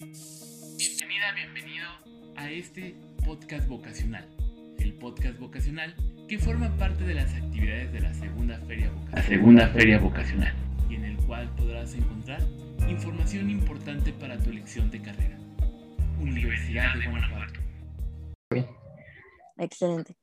Bienvenida, 0.00 1.34
bienvenido 1.34 1.86
a 2.34 2.50
este 2.50 2.94
podcast 3.22 3.68
vocacional. 3.68 4.26
El 4.78 4.94
podcast 4.94 5.38
vocacional 5.38 5.94
que 6.26 6.38
forma 6.38 6.74
parte 6.78 7.04
de 7.04 7.12
las 7.12 7.34
actividades 7.34 7.92
de 7.92 8.00
la 8.00 8.14
segunda 8.14 8.58
feria 8.60 8.90
vocacional. 8.90 9.24
segunda 9.26 9.68
feria 9.68 9.98
vocacional. 9.98 10.54
Y 10.88 10.94
en 10.94 11.04
el 11.04 11.16
cual 11.26 11.54
podrás 11.54 11.94
encontrar 11.94 12.40
información 12.88 13.50
importante 13.50 14.14
para 14.14 14.38
tu 14.38 14.48
elección 14.48 14.90
de 14.90 15.02
carrera. 15.02 15.38
Universidad 16.18 16.94
de 16.94 17.06
Guanajuato. 17.06 17.60
Excelente. 19.58 20.16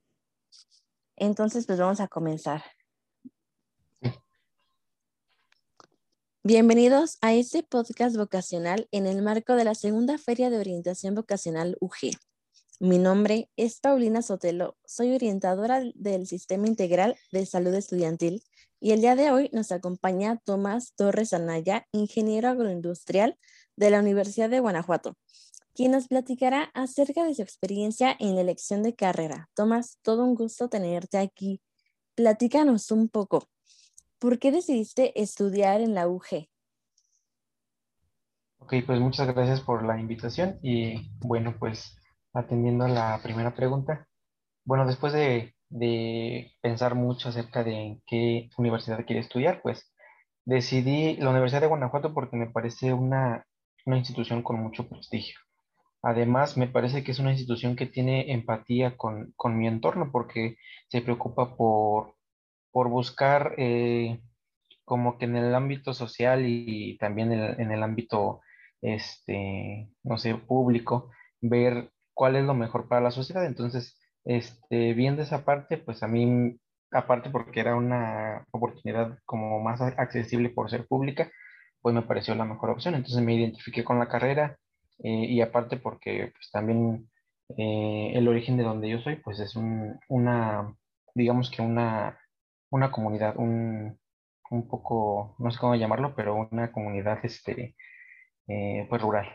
Entonces, 1.18 1.68
pues 1.68 1.78
vamos 1.78 2.00
a 2.00 2.08
comenzar. 2.08 2.64
Bienvenidos 6.50 7.18
a 7.20 7.34
este 7.34 7.62
podcast 7.62 8.16
vocacional 8.16 8.88
en 8.94 9.06
el 9.06 9.22
marco 9.22 9.56
de 9.56 9.66
la 9.66 9.76
segunda 9.76 10.18
Feria 10.18 10.50
de 10.50 10.58
Orientación 10.58 11.14
Vocacional 11.14 11.76
UG. 11.82 12.16
Mi 12.80 13.00
nombre 13.00 13.50
es 13.58 13.82
Paulina 13.82 14.22
Sotelo, 14.22 14.78
soy 14.86 15.14
orientadora 15.14 15.84
del 15.94 16.26
Sistema 16.26 16.66
Integral 16.68 17.18
de 17.34 17.46
Salud 17.46 17.74
Estudiantil 17.74 18.44
y 18.80 18.92
el 18.92 19.02
día 19.02 19.18
de 19.18 19.30
hoy 19.30 19.50
nos 19.52 19.74
acompaña 19.74 20.42
Tomás 20.46 20.94
Torres 20.96 21.34
Anaya, 21.34 21.86
ingeniero 21.92 22.48
agroindustrial 22.48 23.38
de 23.76 23.90
la 23.90 24.00
Universidad 24.00 24.50
de 24.50 24.62
Guanajuato, 24.62 25.18
quien 25.74 25.92
nos 25.92 26.08
platicará 26.08 26.72
acerca 26.74 27.26
de 27.26 27.36
su 27.36 27.42
experiencia 27.42 28.16
en 28.18 28.36
la 28.36 28.42
elección 28.42 28.84
de 28.84 28.96
carrera. 28.96 29.50
Tomás, 29.54 30.00
todo 30.02 30.24
un 30.24 30.34
gusto 30.34 30.70
tenerte 30.70 31.18
aquí. 31.18 31.62
Platícanos 32.16 32.90
un 32.92 33.10
poco. 33.10 33.50
¿Por 34.20 34.40
qué 34.40 34.52
decidiste 34.52 35.20
estudiar 35.22 35.82
en 35.82 35.94
la 35.94 36.08
UG? 36.08 36.48
Ok, 38.60 38.74
pues 38.86 39.00
muchas 39.00 39.28
gracias 39.34 39.62
por 39.62 39.86
la 39.86 40.00
invitación 40.00 40.60
y 40.62 41.12
bueno, 41.20 41.56
pues 41.60 41.96
atendiendo 42.34 42.86
a 42.86 42.90
la 42.90 43.20
primera 43.24 43.56
pregunta, 43.56 44.08
bueno, 44.66 44.86
después 44.86 45.14
de, 45.14 45.56
de 45.70 46.52
pensar 46.62 46.96
mucho 46.96 47.30
acerca 47.30 47.64
de 47.64 48.02
qué 48.06 48.50
universidad 48.58 49.06
quiere 49.06 49.22
estudiar, 49.22 49.62
pues 49.62 49.94
decidí 50.46 51.18
la 51.18 51.30
Universidad 51.30 51.62
de 51.62 51.68
Guanajuato 51.68 52.14
porque 52.14 52.38
me 52.38 52.50
parece 52.50 52.94
una, 52.94 53.46
una 53.86 53.98
institución 53.98 54.44
con 54.44 54.60
mucho 54.60 54.88
prestigio. 54.88 55.40
Además, 56.02 56.58
me 56.58 56.68
parece 56.68 57.04
que 57.04 57.12
es 57.12 57.20
una 57.20 57.32
institución 57.32 57.76
que 57.76 57.86
tiene 57.86 58.32
empatía 58.32 58.96
con, 58.98 59.34
mi 59.58 59.68
entorno 59.68 60.12
porque 60.12 60.58
se 60.88 61.02
preocupa 61.02 61.56
por, 61.56 62.16
por 62.78 62.90
buscar 62.90 63.56
eh, 63.58 64.22
como 64.86 65.18
que 65.18 65.26
en 65.26 65.36
el 65.36 65.56
ámbito 65.56 65.96
social 65.96 66.44
y, 66.46 66.96
también 67.00 67.32
en, 67.32 67.72
el 67.72 67.82
ámbito, 67.82 68.42
este, 68.84 69.90
no 70.04 70.20
sé, 70.20 70.36
público, 70.36 71.10
ver 71.42 71.90
cuál 72.14 72.36
es 72.36 72.46
lo 72.46 72.54
mejor 72.54 72.88
para 72.88 73.02
la 73.02 73.10
sociedad. 73.10 73.48
Entonces, 73.48 74.00
este, 74.26 74.94
viendo 74.94 75.24
esa 75.24 75.44
parte, 75.44 75.80
pues 75.80 76.04
a 76.04 76.08
mí, 76.08 76.60
aparte 76.92 77.32
porque 77.32 77.62
era 77.62 77.76
una 77.76 78.46
oportunidad 78.52 79.18
como 79.26 79.60
más 79.60 79.82
accesible 79.82 80.50
por 80.50 80.70
ser 80.70 80.86
pública, 80.86 81.32
pues 81.82 81.96
me 81.96 82.04
pareció 82.04 82.36
la 82.36 82.46
mejor 82.46 82.70
opción. 82.70 82.94
Entonces 82.94 83.24
me 83.24 83.34
identifiqué 83.34 83.84
con 83.84 83.98
la 83.98 84.08
carrera 84.08 84.56
eh, 85.04 85.26
y 85.28 85.42
aparte 85.42 85.78
porque 85.78 86.32
pues, 86.32 86.52
también 86.52 87.10
eh, 87.58 88.12
el 88.14 88.28
origen 88.28 88.56
de 88.56 88.64
donde 88.66 88.88
yo 88.88 89.00
soy, 89.00 89.16
pues 89.16 89.40
es 89.40 89.56
una, 89.56 90.76
digamos 91.16 91.50
que 91.50 91.64
una, 91.64 92.20
una 92.70 92.92
comunidad, 92.92 93.36
un, 93.38 94.00
un, 94.50 94.68
poco, 94.68 95.36
no 95.40 95.52
sé 95.52 95.60
cómo 95.60 95.76
llamarlo, 95.76 96.16
pero 96.16 96.36
una 96.52 96.72
comunidad 96.72 97.20
este, 97.24 97.76
eh, 98.48 98.86
pues 98.90 99.02
rural. 99.02 99.28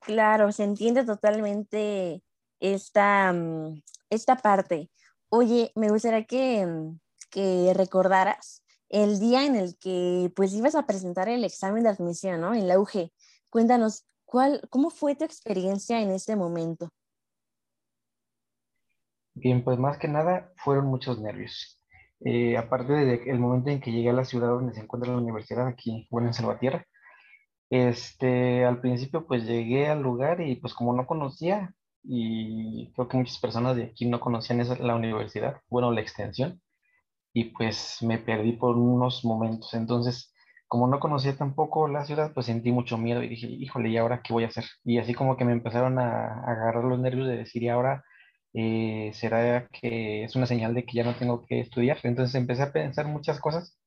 Claro, 0.00 0.52
se 0.52 0.64
entiende 0.64 1.04
totalmente 1.04 2.22
esta, 2.60 3.32
mm, 3.32 3.82
esta 4.10 4.36
parte. 4.36 4.90
Oye, 5.28 5.72
me 5.74 5.90
gustaría 5.90 6.24
que, 6.24 6.64
mm, 6.66 6.98
que 7.30 7.72
recordaras 7.74 8.64
el 8.88 9.20
día 9.20 9.44
en 9.44 9.56
el 9.56 9.76
que 9.78 10.32
pues 10.34 10.52
ibas 10.54 10.74
a 10.74 10.86
presentar 10.86 11.28
el 11.28 11.44
examen 11.44 11.82
de 11.84 11.90
admisión, 11.90 12.40
¿no? 12.40 12.54
En 12.54 12.68
la 12.68 12.78
UG. 12.78 13.10
Cuéntanos, 13.50 14.06
¿cuál, 14.24 14.62
¿cómo 14.70 14.90
fue 14.90 15.14
tu 15.14 15.24
experiencia 15.24 16.00
en 16.00 16.10
este 16.10 16.36
momento? 16.36 16.90
Bien, 19.40 19.62
pues 19.62 19.78
más 19.78 19.98
que 19.98 20.08
nada 20.08 20.52
fueron 20.56 20.86
muchos 20.86 21.20
nervios. 21.20 21.80
Eh, 22.24 22.56
aparte 22.56 22.92
del 22.92 23.38
momento 23.38 23.70
en 23.70 23.80
que 23.80 23.92
llegué 23.92 24.10
a 24.10 24.12
la 24.12 24.24
ciudad 24.24 24.48
donde 24.48 24.74
se 24.74 24.80
encuentra 24.80 25.12
la 25.12 25.18
universidad, 25.18 25.66
aquí, 25.68 26.08
bueno, 26.10 26.26
en 26.28 26.34
Salvatierra, 26.34 26.84
este, 27.70 28.64
al 28.64 28.80
principio 28.80 29.26
pues 29.26 29.44
llegué 29.46 29.88
al 29.88 30.02
lugar 30.02 30.40
y 30.40 30.56
pues 30.56 30.74
como 30.74 30.92
no 30.94 31.06
conocía, 31.06 31.74
y 32.02 32.92
creo 32.94 33.08
que 33.08 33.18
muchas 33.18 33.38
personas 33.38 33.76
de 33.76 33.84
aquí 33.84 34.06
no 34.06 34.20
conocían 34.20 34.60
esa, 34.60 34.76
la 34.78 34.96
universidad, 34.96 35.60
bueno, 35.68 35.92
la 35.92 36.00
extensión, 36.00 36.60
y 37.32 37.44
pues 37.46 37.98
me 38.02 38.18
perdí 38.18 38.52
por 38.52 38.76
unos 38.76 39.24
momentos. 39.24 39.74
Entonces, 39.74 40.34
como 40.68 40.88
no 40.88 41.00
conocía 41.00 41.36
tampoco 41.36 41.88
la 41.88 42.04
ciudad, 42.04 42.32
pues 42.34 42.46
sentí 42.46 42.72
mucho 42.72 42.98
miedo 42.98 43.22
y 43.22 43.28
dije, 43.28 43.46
híjole, 43.48 43.90
¿y 43.90 43.98
ahora 43.98 44.22
qué 44.22 44.32
voy 44.32 44.44
a 44.44 44.48
hacer? 44.48 44.64
Y 44.84 44.98
así 44.98 45.14
como 45.14 45.36
que 45.36 45.44
me 45.44 45.52
empezaron 45.52 45.98
a, 45.98 46.42
agarrar 46.44 46.84
los 46.84 46.98
nervios 47.00 47.28
de 47.28 47.36
decir, 47.36 47.62
¿y 47.62 47.68
ahora 47.68 48.04
eh, 48.54 49.10
será 49.14 49.68
que 49.68 50.24
es 50.24 50.36
una 50.36 50.46
señal 50.46 50.74
de 50.74 50.84
que 50.84 50.96
ya 50.96 51.04
no 51.04 51.16
tengo 51.16 51.44
que 51.46 51.60
estudiar? 51.60 51.98
Entonces 52.04 52.34
empecé 52.34 52.62
a 52.62 52.72
pensar 52.72 53.06
muchas 53.06 53.40
cosas. 53.40 53.78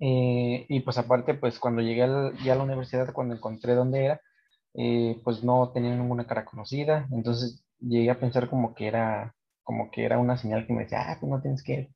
Eh, 0.00 0.66
y 0.68 0.80
pues 0.80 0.98
aparte, 0.98 1.34
pues 1.34 1.58
cuando 1.58 1.82
llegué 1.82 2.06
ya 2.44 2.52
a 2.52 2.56
la 2.56 2.64
universidad, 2.64 3.12
cuando 3.12 3.34
encontré 3.34 3.74
dónde 3.74 4.04
era, 4.04 4.20
eh, 4.74 5.20
pues 5.24 5.42
no 5.44 5.72
tenía 5.72 5.94
ninguna 5.96 6.26
cara 6.26 6.44
conocida. 6.44 7.08
Entonces 7.12 7.64
llegué 7.80 8.10
a 8.10 8.20
pensar 8.20 8.48
como 8.50 8.74
que 8.74 8.86
era, 8.88 9.34
como 9.62 9.90
que 9.90 10.04
era 10.04 10.18
una 10.18 10.36
señal 10.38 10.66
que 10.66 10.72
me 10.74 10.84
decía, 10.84 11.10
ah, 11.10 11.18
pues 11.20 11.30
no 11.30 11.40
tienes 11.42 11.62
que, 11.62 11.90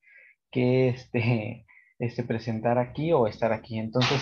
que 0.51 0.89
este 0.91 1.67
este, 2.01 2.25
presentar 2.25 2.79
aquí 2.79 3.13
o 3.13 3.27
estar 3.29 3.53
aquí. 3.53 3.79
Entonces, 3.79 4.21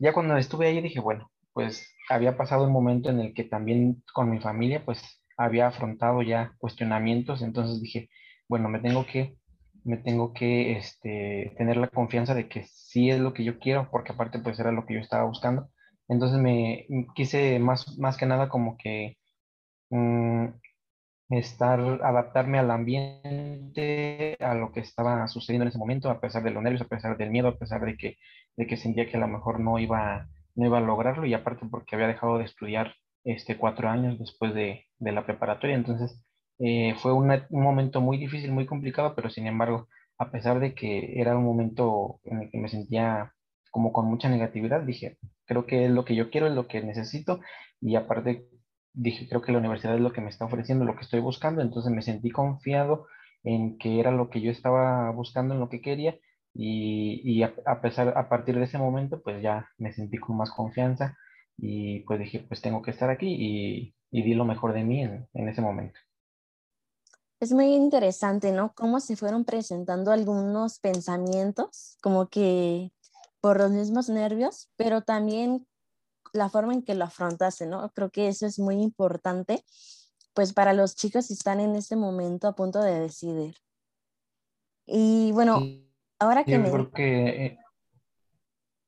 ya 0.00 0.12
cuando 0.12 0.36
estuve 0.36 0.66
ahí 0.68 0.80
dije, 0.82 1.00
bueno, 1.00 1.30
pues 1.52 1.94
había 2.08 2.36
pasado 2.36 2.64
un 2.64 2.72
momento 2.72 3.10
en 3.10 3.20
el 3.20 3.34
que 3.34 3.44
también 3.44 4.02
con 4.12 4.30
mi 4.30 4.40
familia, 4.40 4.84
pues 4.84 5.19
había 5.40 5.68
afrontado 5.68 6.22
ya 6.22 6.52
cuestionamientos, 6.58 7.42
entonces 7.42 7.80
dije, 7.80 8.10
bueno, 8.48 8.68
me 8.68 8.80
tengo 8.80 9.06
que, 9.06 9.36
me 9.84 9.96
tengo 9.96 10.34
que 10.34 10.72
este, 10.76 11.54
tener 11.56 11.78
la 11.78 11.88
confianza 11.88 12.34
de 12.34 12.48
que 12.48 12.64
sí 12.66 13.10
es 13.10 13.20
lo 13.20 13.32
que 13.34 13.44
yo 13.44 13.58
quiero, 13.58 13.88
porque 13.90 14.12
aparte 14.12 14.38
pues 14.40 14.60
era 14.60 14.72
lo 14.72 14.86
que 14.86 14.94
yo 14.94 15.00
estaba 15.00 15.24
buscando. 15.24 15.70
Entonces 16.08 16.38
me 16.40 16.86
quise 17.14 17.58
más, 17.58 17.98
más 17.98 18.16
que 18.18 18.26
nada 18.26 18.48
como 18.50 18.76
que 18.76 19.16
mm, 19.90 20.46
estar, 21.30 21.80
adaptarme 22.02 22.58
al 22.58 22.70
ambiente, 22.70 24.36
a 24.40 24.54
lo 24.54 24.72
que 24.72 24.80
estaba 24.80 25.26
sucediendo 25.28 25.64
en 25.64 25.68
ese 25.68 25.78
momento, 25.78 26.10
a 26.10 26.20
pesar 26.20 26.42
de 26.42 26.50
los 26.50 26.62
nervios, 26.62 26.82
a 26.82 26.88
pesar 26.88 27.16
del 27.16 27.30
miedo, 27.30 27.48
a 27.48 27.58
pesar 27.58 27.84
de 27.84 27.96
que, 27.96 28.16
de 28.56 28.66
que 28.66 28.76
sentía 28.76 29.08
que 29.08 29.16
a 29.16 29.20
lo 29.20 29.28
mejor 29.28 29.60
no 29.60 29.78
iba, 29.78 30.28
no 30.54 30.66
iba 30.66 30.78
a 30.78 30.80
lograrlo 30.82 31.26
y 31.26 31.34
aparte 31.34 31.66
porque 31.70 31.96
había 31.96 32.08
dejado 32.08 32.38
de 32.38 32.44
estudiar 32.44 32.94
este, 33.24 33.56
cuatro 33.56 33.88
años 33.88 34.18
después 34.18 34.54
de, 34.54 34.86
de 34.98 35.12
la 35.12 35.26
preparatoria. 35.26 35.76
Entonces 35.76 36.22
eh, 36.58 36.94
fue 36.98 37.12
un 37.12 37.30
momento 37.50 38.00
muy 38.00 38.18
difícil, 38.18 38.52
muy 38.52 38.66
complicado, 38.66 39.14
pero 39.14 39.30
sin 39.30 39.46
embargo, 39.46 39.88
a 40.18 40.30
pesar 40.30 40.60
de 40.60 40.74
que 40.74 41.20
era 41.20 41.36
un 41.36 41.44
momento 41.44 42.20
en 42.24 42.42
el 42.42 42.50
que 42.50 42.58
me 42.58 42.68
sentía 42.68 43.32
como 43.70 43.92
con 43.92 44.06
mucha 44.06 44.28
negatividad, 44.28 44.82
dije, 44.82 45.18
creo 45.46 45.66
que 45.66 45.86
es 45.86 45.90
lo 45.90 46.04
que 46.04 46.14
yo 46.14 46.30
quiero, 46.30 46.46
es 46.48 46.54
lo 46.54 46.66
que 46.68 46.82
necesito 46.82 47.40
y 47.80 47.96
aparte 47.96 48.48
dije, 48.92 49.28
creo 49.28 49.42
que 49.42 49.52
la 49.52 49.58
universidad 49.58 49.94
es 49.94 50.00
lo 50.00 50.12
que 50.12 50.20
me 50.20 50.30
está 50.30 50.44
ofreciendo, 50.44 50.84
lo 50.84 50.96
que 50.96 51.02
estoy 51.02 51.20
buscando, 51.20 51.62
entonces 51.62 51.92
me 51.92 52.02
sentí 52.02 52.30
confiado 52.30 53.06
en 53.44 53.78
que 53.78 54.00
era 54.00 54.10
lo 54.10 54.28
que 54.30 54.40
yo 54.40 54.50
estaba 54.50 55.10
buscando, 55.12 55.54
en 55.54 55.60
lo 55.60 55.68
que 55.68 55.80
quería, 55.80 56.18
y, 56.52 57.42
a, 57.42 57.80
pesar, 57.80 58.16
a 58.18 58.28
partir 58.28 58.56
de 58.56 58.64
ese 58.64 58.78
momento, 58.78 59.22
pues 59.22 59.40
ya 59.42 59.68
me 59.78 59.92
sentí 59.92 60.18
con 60.18 60.36
más 60.36 60.50
confianza 60.50 61.16
y 61.60 62.00
pues 62.00 62.18
dije, 62.18 62.40
pues 62.40 62.60
tengo 62.60 62.82
que 62.82 62.90
estar 62.90 63.10
aquí 63.10 63.28
y, 63.28 63.94
y 64.10 64.22
di 64.22 64.34
lo 64.34 64.44
mejor 64.44 64.72
de 64.72 64.84
mí 64.84 65.02
en, 65.02 65.28
en 65.34 65.48
ese 65.48 65.60
momento. 65.60 65.98
Es 67.40 67.52
muy 67.52 67.74
interesante, 67.74 68.52
¿no? 68.52 68.72
Cómo 68.74 69.00
se 69.00 69.16
fueron 69.16 69.44
presentando 69.44 70.12
algunos 70.12 70.78
pensamientos, 70.78 71.96
como 72.02 72.28
que 72.28 72.92
por 73.40 73.58
los 73.58 73.70
mismos 73.70 74.10
nervios, 74.10 74.70
pero 74.76 75.02
también 75.02 75.66
la 76.32 76.50
forma 76.50 76.74
en 76.74 76.82
que 76.82 76.94
lo 76.94 77.04
afrontaste, 77.04 77.66
¿no? 77.66 77.90
Creo 77.92 78.10
que 78.10 78.28
eso 78.28 78.46
es 78.46 78.58
muy 78.58 78.76
importante, 78.76 79.64
pues 80.34 80.52
para 80.52 80.74
los 80.74 80.94
chicos 80.94 81.28
que 81.28 81.34
están 81.34 81.60
en 81.60 81.74
este 81.76 81.96
momento 81.96 82.46
a 82.46 82.54
punto 82.54 82.80
de 82.80 83.00
decidir. 83.00 83.54
Y 84.86 85.32
bueno, 85.32 85.60
ahora 86.18 86.44
que 86.44 86.52
yo 86.52 86.58
me... 86.58 86.70
Creo 86.70 86.90
que... 86.90 87.46
Eh, 87.46 87.58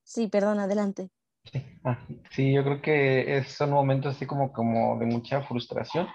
sí, 0.05 0.29
perdón, 0.29 0.59
adelante. 0.59 1.11
Sí, 1.45 1.63
ah, 1.85 1.99
sí, 2.31 2.53
yo 2.53 2.63
creo 2.65 2.81
que 2.83 3.43
son 3.45 3.71
momentos 3.71 4.17
así 4.17 4.27
como, 4.27 4.53
como 4.53 4.99
de 4.99 5.07
mucha 5.07 5.43
frustración 5.43 6.09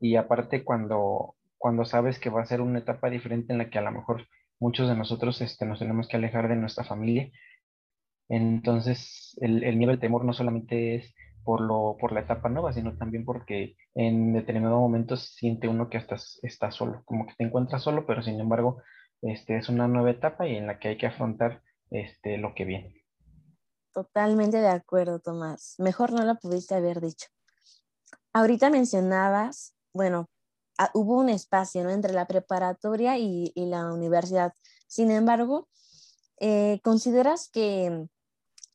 y 0.00 0.16
aparte 0.16 0.64
cuando, 0.64 1.36
cuando 1.58 1.84
sabes 1.84 2.18
que 2.18 2.30
va 2.30 2.42
a 2.42 2.46
ser 2.46 2.60
una 2.60 2.80
etapa 2.80 3.10
diferente 3.10 3.52
en 3.52 3.58
la 3.58 3.70
que 3.70 3.78
a 3.78 3.82
lo 3.82 3.92
mejor 3.92 4.26
muchos 4.60 4.88
de 4.88 4.96
nosotros 4.96 5.40
este, 5.42 5.66
nos 5.66 5.78
tenemos 5.80 6.08
que 6.08 6.16
alejar 6.16 6.48
de 6.48 6.56
nuestra 6.56 6.84
familia, 6.84 7.30
Entonces, 8.28 9.36
el, 9.40 9.62
el 9.64 9.76
miedo, 9.76 9.98
temor 9.98 10.24
no 10.24 10.32
solamente 10.32 10.96
es 10.96 11.14
por, 11.44 11.60
lo, 11.60 11.96
por 12.00 12.12
la 12.12 12.20
etapa 12.20 12.48
nueva, 12.48 12.72
sino 12.72 12.96
también 12.96 13.24
porque 13.24 13.76
en 13.94 14.32
determinado 14.32 14.80
momento 14.80 15.16
siente 15.16 15.68
uno 15.68 15.90
que 15.90 15.98
hasta 15.98 16.16
está 16.42 16.70
solo, 16.70 17.02
como 17.04 17.26
que 17.26 17.34
te 17.36 17.44
encuentras 17.44 17.82
solo, 17.82 18.06
pero 18.06 18.22
sin 18.22 18.40
embargo, 18.40 18.82
este, 19.22 19.56
es 19.58 19.68
una 19.68 19.88
nueva 19.88 20.10
etapa 20.12 20.48
y 20.48 20.56
en 20.56 20.66
la 20.66 20.78
que 20.78 20.88
hay 20.88 20.98
que 20.98 21.06
afrontar 21.06 21.62
este, 21.90 22.38
lo 22.38 22.54
que 22.54 22.64
viene. 22.64 23.01
Totalmente 23.92 24.58
de 24.58 24.68
acuerdo, 24.68 25.18
Tomás. 25.20 25.74
Mejor 25.78 26.12
no 26.12 26.24
lo 26.24 26.36
pudiste 26.36 26.74
haber 26.74 27.00
dicho. 27.00 27.28
Ahorita 28.32 28.70
mencionabas, 28.70 29.74
bueno, 29.92 30.30
ah, 30.78 30.90
hubo 30.94 31.18
un 31.18 31.28
espacio 31.28 31.84
¿no? 31.84 31.90
entre 31.90 32.14
la 32.14 32.26
preparatoria 32.26 33.18
y, 33.18 33.52
la 33.54 33.92
universidad. 33.92 34.54
Sin 34.86 35.10
embargo, 35.10 35.68
eh, 36.40 36.80
¿consideras 36.82 37.50
que 37.50 38.06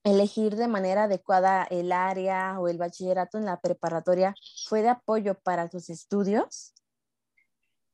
elegir 0.03 0.55
de 0.55 0.67
manera 0.67 1.03
adecuada 1.03 1.63
el 1.63 1.91
área 1.91 2.59
o 2.59 2.67
el 2.67 2.77
bachillerato 2.77 3.37
en 3.37 3.45
la 3.45 3.59
preparatoria 3.59 4.35
fue 4.67 4.81
de 4.81 4.89
apoyo 4.89 5.39
para 5.43 5.67
tus 5.69 5.89
estudios? 5.89 6.73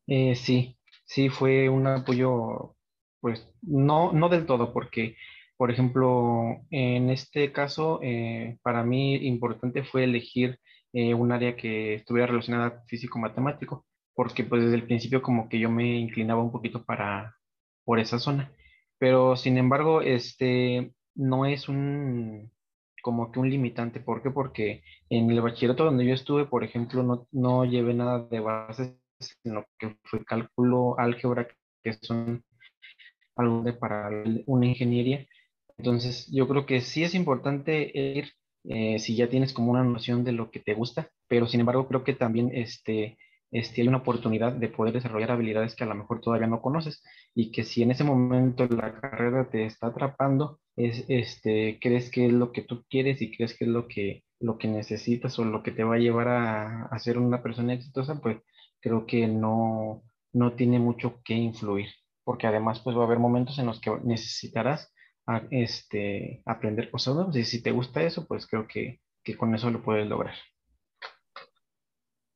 Eh, 0.06 0.34
sí, 0.34 0.78
sí 1.06 1.28
fue 1.28 1.68
un 1.68 1.86
apoyo, 1.86 2.76
pues 3.20 3.48
no, 3.62 4.12
no 4.12 4.28
del 4.28 4.46
todo, 4.46 4.72
porque, 4.72 5.16
por 5.56 5.70
ejemplo, 5.70 6.60
en 6.70 7.10
este 7.10 7.52
caso, 7.52 8.00
eh, 8.02 8.58
para 8.62 8.84
mí 8.84 9.14
importante 9.26 9.84
fue 9.84 10.04
elegir 10.04 10.58
eh, 10.92 11.14
un 11.14 11.32
área 11.32 11.56
que 11.56 11.94
estuviera 11.94 12.26
relacionada 12.28 12.82
físico-matemático, 12.88 13.86
porque 14.14 14.44
pues 14.44 14.62
desde 14.62 14.76
el 14.76 14.84
principio 14.86 15.22
como 15.22 15.48
que 15.48 15.58
yo 15.58 15.70
me 15.70 15.98
inclinaba 15.98 16.42
un 16.42 16.52
poquito 16.52 16.84
para, 16.84 17.36
por 17.84 17.98
esa 18.00 18.18
zona. 18.18 18.52
Pero 18.98 19.36
sin 19.36 19.58
embargo, 19.58 20.02
este, 20.02 20.94
no 21.14 21.46
es 21.46 21.68
un 21.68 22.52
como 23.02 23.30
que 23.30 23.38
un 23.38 23.50
limitante. 23.50 24.00
¿Por 24.00 24.22
qué? 24.22 24.30
Porque 24.30 24.82
en 25.10 25.30
el 25.30 25.42
bachillerato 25.42 25.84
donde 25.84 26.06
yo 26.06 26.14
estuve, 26.14 26.46
por 26.46 26.64
ejemplo, 26.64 27.02
no, 27.02 27.28
no 27.32 27.64
llevé 27.66 27.92
nada 27.94 28.26
de 28.30 28.40
bases, 28.40 28.94
sino 29.20 29.66
que 29.78 29.96
fue 30.04 30.24
cálculo, 30.24 30.98
álgebra, 30.98 31.46
que 31.82 31.92
son 32.00 32.42
algo 33.36 33.62
de 33.62 33.74
para 33.74 34.10
una 34.46 34.66
ingeniería. 34.66 35.26
Entonces, 35.78 36.28
yo 36.32 36.48
creo 36.48 36.66
que 36.66 36.80
sí 36.80 37.04
es 37.04 37.14
importante 37.14 37.90
ir 37.94 38.32
eh, 38.64 38.98
si 38.98 39.16
ya 39.16 39.28
tienes 39.28 39.52
como 39.52 39.70
una 39.72 39.84
noción 39.84 40.24
de 40.24 40.32
lo 40.32 40.50
que 40.50 40.60
te 40.60 40.74
gusta, 40.74 41.10
pero 41.28 41.46
sin 41.46 41.60
embargo 41.60 41.86
creo 41.88 42.04
que 42.04 42.14
también 42.14 42.50
este, 42.54 43.18
este, 43.50 43.82
hay 43.82 43.88
una 43.88 43.98
oportunidad 43.98 44.52
de 44.52 44.68
poder 44.68 44.94
desarrollar 44.94 45.30
habilidades 45.32 45.74
que 45.74 45.84
a 45.84 45.86
lo 45.86 45.94
mejor 45.94 46.20
todavía 46.20 46.46
no 46.46 46.62
conoces 46.62 47.02
y 47.34 47.52
que 47.52 47.64
si 47.64 47.82
en 47.82 47.90
ese 47.90 48.04
momento 48.04 48.66
la 48.68 49.00
carrera 49.00 49.50
te 49.50 49.66
está 49.66 49.88
atrapando, 49.88 50.60
es, 50.76 51.04
este, 51.08 51.78
crees 51.80 52.10
que 52.10 52.26
es 52.26 52.32
lo 52.32 52.52
que 52.52 52.62
tú 52.62 52.84
quieres 52.88 53.20
y 53.22 53.30
crees 53.36 53.56
que 53.56 53.64
es 53.64 53.70
lo 53.70 53.86
que, 53.86 54.24
lo 54.40 54.58
que 54.58 54.68
necesitas 54.68 55.38
o 55.38 55.44
lo 55.44 55.62
que 55.62 55.72
te 55.72 55.84
va 55.84 55.96
a 55.96 55.98
llevar 55.98 56.28
a, 56.28 56.84
a 56.86 56.98
ser 56.98 57.18
una 57.18 57.42
persona 57.42 57.74
exitosa, 57.74 58.20
pues 58.20 58.38
creo 58.80 59.06
que 59.06 59.26
no, 59.28 60.02
no 60.32 60.54
tiene 60.54 60.78
mucho 60.78 61.20
que 61.24 61.34
influir, 61.34 61.88
porque 62.24 62.46
además 62.46 62.80
pues 62.80 62.96
va 62.96 63.02
a 63.02 63.06
haber 63.06 63.18
momentos 63.18 63.58
en 63.58 63.66
los 63.66 63.80
que 63.80 63.90
necesitarás 64.04 64.92
a, 65.26 65.42
este, 65.50 66.42
aprender 66.44 66.90
cosas 66.90 67.14
nuevas 67.14 67.36
y 67.36 67.44
si 67.44 67.62
te 67.62 67.70
gusta 67.70 68.02
eso, 68.02 68.26
pues 68.26 68.46
creo 68.46 68.66
que, 68.66 69.00
que 69.22 69.36
con 69.36 69.54
eso 69.54 69.70
lo 69.70 69.82
puedes 69.82 70.06
lograr. 70.06 70.34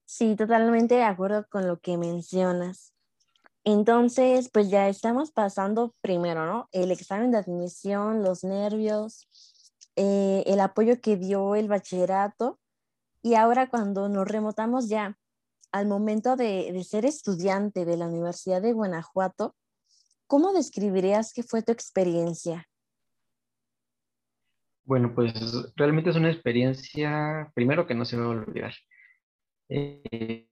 Sí, 0.05 0.35
totalmente 0.37 0.95
de 0.95 1.05
acuerdo 1.05 1.47
con 1.49 1.67
lo 1.67 1.79
que 1.81 1.99
mencionas. 1.99 2.95
Entonces, 3.65 4.49
pues 4.51 4.71
ya 4.71 4.89
estamos 4.89 5.31
pasando 5.31 5.95
primero, 6.01 6.47
¿no? 6.47 6.69
El 6.73 6.91
examen 6.91 7.31
de 7.31 7.39
admisión, 7.39 8.23
los 8.23 8.43
nervios, 8.43 9.29
eh, 9.97 10.45
el 10.47 10.61
apoyo 10.61 11.01
que 11.01 11.17
dio 11.17 11.55
el 11.55 11.69
bachillerato 11.69 12.59
y 13.23 13.35
ahora 13.35 13.69
cuando 13.69 14.09
nos 14.09 14.27
remotamos 14.27 14.89
ya 14.89 15.19
al 15.73 15.87
momento 15.87 16.37
de, 16.37 16.73
de 16.73 16.85
ser 16.85 17.05
estudiante 17.05 17.85
de 17.85 17.97
la 17.97 18.07
Universidad 18.07 18.63
de 18.63 18.73
Guanajuato, 18.73 19.55
¿cómo 20.27 20.53
describirías 20.53 21.33
qué 21.35 21.43
fue 21.43 21.63
tu 21.63 21.73
experiencia? 21.73 22.67
Bueno, 24.89 25.15
pues 25.15 25.35
realmente 25.77 26.09
es 26.11 26.17
una 26.17 26.31
experiencia, 26.31 27.53
primero 27.55 27.87
que 27.87 27.95
no 27.95 28.07
se 28.07 28.17
va 28.17 28.25
a 28.25 28.29
olvidar. 28.31 28.73
Eh, 29.69 30.47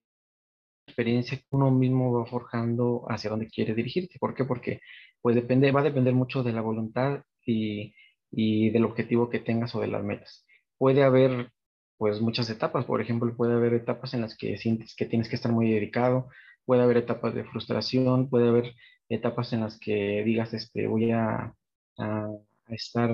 experiencia 0.86 1.38
que 1.38 1.44
uno 1.50 1.70
mismo 1.70 2.12
va 2.12 2.26
forjando 2.26 3.06
hacia 3.08 3.30
dónde 3.30 3.48
quiere 3.48 3.74
dirigirse. 3.74 4.18
¿Por 4.18 4.34
qué? 4.34 4.44
Porque 4.44 4.80
pues 5.22 5.36
depende, 5.36 5.72
va 5.72 5.80
a 5.80 5.84
depender 5.84 6.14
mucho 6.14 6.42
de 6.42 6.52
la 6.52 6.60
voluntad 6.60 7.22
y, 7.46 7.94
y 8.30 8.70
del 8.70 8.84
objetivo 8.84 9.30
que 9.30 9.40
tengas 9.40 9.74
o 9.74 9.80
de 9.80 9.88
las 9.88 10.04
metas. 10.04 10.46
Puede 10.78 11.02
haber 11.04 11.50
pues 11.98 12.20
muchas 12.20 12.50
etapas, 12.50 12.84
por 12.84 13.00
ejemplo, 13.00 13.34
puede 13.36 13.54
haber 13.54 13.74
etapas 13.74 14.14
en 14.14 14.20
las 14.22 14.36
que 14.36 14.58
sientes 14.58 14.94
que 14.96 15.06
tienes 15.06 15.28
que 15.30 15.36
estar 15.36 15.52
muy 15.52 15.70
dedicado, 15.70 16.28
puede 16.66 16.82
haber 16.82 16.98
etapas 16.98 17.34
de 17.34 17.44
frustración, 17.44 18.28
puede 18.30 18.48
haber 18.48 18.74
etapas 19.08 19.52
en 19.54 19.60
las 19.62 19.78
que 19.78 20.22
digas, 20.24 20.52
este, 20.54 20.86
voy 20.88 21.12
a, 21.12 21.54
a, 21.98 22.28
estar 22.68 23.10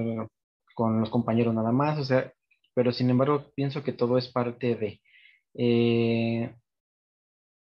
con 0.82 1.00
los 1.00 1.10
compañeros 1.10 1.54
nada 1.54 1.72
más, 1.72 1.98
o 1.98 2.04
sea, 2.04 2.32
pero 2.74 2.92
sin 2.92 3.10
embargo 3.10 3.52
pienso 3.54 3.84
que 3.84 3.92
todo 3.92 4.18
es 4.18 4.28
parte 4.28 4.74
de, 4.74 5.00
eh, 5.54 6.54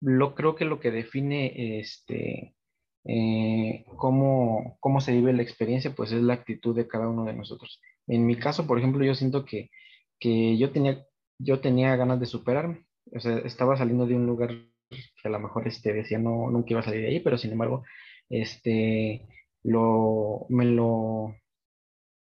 lo 0.02 0.36
creo 0.36 0.56
que 0.56 0.66
lo 0.66 0.80
que 0.80 0.92
define 0.92 1.80
este, 1.80 2.56
eh, 3.06 3.86
cómo, 3.98 4.78
cómo 4.80 5.02
se 5.02 5.14
vive 5.14 5.34
la 5.34 5.42
experiencia, 5.42 5.96
pues 5.96 6.12
es 6.12 6.22
la 6.22 6.34
actitud 6.36 6.76
de 6.76 6.88
cada 6.88 7.08
uno 7.10 7.26
de 7.26 7.34
nosotros. 7.34 7.82
En 8.08 8.26
mi 8.26 8.38
caso, 8.38 8.68
por 8.68 8.78
ejemplo, 8.78 9.04
yo 9.04 9.16
siento 9.16 9.46
que, 9.46 9.70
que 10.20 10.58
yo, 10.58 10.72
tenía, 10.72 11.04
yo 11.40 11.60
tenía 11.60 11.96
ganas 11.96 12.20
de 12.20 12.28
superarme. 12.28 12.86
O 13.16 13.20
sea, 13.20 13.38
estaba 13.40 13.78
saliendo 13.78 14.06
de 14.06 14.16
un 14.16 14.28
lugar 14.28 14.50
que 14.90 15.28
a 15.28 15.30
lo 15.30 15.40
mejor 15.40 15.68
este, 15.68 15.94
decía 15.94 16.20
no, 16.20 16.52
nunca 16.52 16.72
iba 16.72 16.82
a 16.82 16.84
salir 16.84 17.02
de 17.02 17.08
ahí, 17.08 17.20
pero 17.20 17.38
sin 17.38 17.52
embargo, 17.52 17.84
este, 18.30 19.26
lo, 19.64 20.46
me 20.50 20.66
lo, 20.66 21.36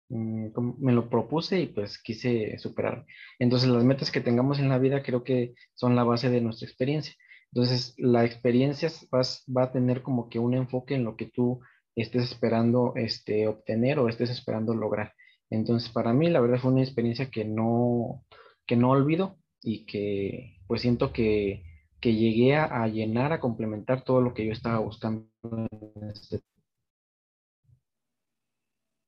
me 0.09 0.93
lo 0.93 1.09
propuse 1.09 1.59
y 1.61 1.67
pues 1.67 1.97
quise 2.01 2.57
superar. 2.59 3.05
Entonces 3.39 3.69
las 3.69 3.83
metas 3.83 4.11
que 4.11 4.21
tengamos 4.21 4.59
en 4.59 4.69
la 4.69 4.77
vida 4.77 5.03
creo 5.03 5.23
que 5.23 5.55
son 5.73 5.95
la 5.95 6.03
base 6.03 6.29
de 6.29 6.41
nuestra 6.41 6.67
experiencia. 6.67 7.13
Entonces, 7.55 7.93
la 7.97 8.25
experiencia 8.25 8.91
vas, 9.11 9.45
va 9.45 9.63
a 9.63 9.71
tener 9.71 10.01
como 10.01 10.29
que 10.29 10.39
un 10.39 10.53
enfoque 10.55 10.95
en 10.95 11.05
lo 11.05 11.15
que 11.15 11.27
tú 11.27 11.61
estés 11.95 12.23
esperando 12.23 12.93
este, 12.97 13.47
obtener 13.47 13.97
o 13.99 14.09
estés 14.09 14.29
esperando 14.29 14.73
lograr. 14.75 15.13
Entonces, 15.49 15.89
para 15.89 16.11
mí, 16.11 16.29
la 16.29 16.41
verdad 16.41 16.59
fue 16.59 16.73
una 16.73 16.83
experiencia 16.83 17.29
que 17.29 17.45
no, 17.45 18.25
que 18.67 18.75
no 18.75 18.89
olvido 18.89 19.37
y 19.61 19.85
que 19.85 20.57
pues 20.67 20.81
siento 20.81 21.13
que, 21.13 21.63
que 22.01 22.15
llegué 22.15 22.55
a, 22.57 22.65
a, 22.65 22.87
llenar, 22.89 23.31
a 23.31 23.39
complementar 23.39 24.03
todo 24.03 24.19
lo 24.19 24.33
que 24.33 24.45
yo 24.45 24.51
estaba 24.51 24.79
buscando. 24.79 25.29
Este... 26.13 26.41